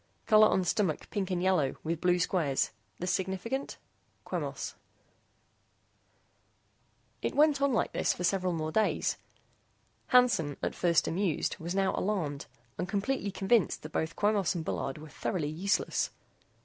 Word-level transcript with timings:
COLOR 0.25 0.47
ON 0.47 0.63
STOMACH 0.63 1.11
PINK 1.11 1.29
AND 1.29 1.43
YELLOW 1.43 1.75
WITH 1.83 2.01
BLUE 2.01 2.17
SQUARES. 2.17 2.71
THIS 2.97 3.11
SIGNIFICANT? 3.11 3.77
QUEMOS 4.25 4.73
It 7.21 7.35
went 7.35 7.61
on 7.61 7.71
like 7.71 7.91
this 7.93 8.11
for 8.11 8.23
several 8.23 8.51
more 8.51 8.71
days. 8.71 9.17
Hansen, 10.07 10.57
at 10.63 10.73
first 10.73 11.07
amused, 11.07 11.57
was 11.59 11.75
now 11.75 11.93
alarmed 11.95 12.47
and 12.79 12.89
completely 12.89 13.29
convinced 13.29 13.83
that 13.83 13.91
both 13.91 14.15
Quemos 14.15 14.55
and 14.55 14.65
Bullard 14.65 14.97
were 14.97 15.07
thoroughly 15.07 15.49
useless. 15.49 16.09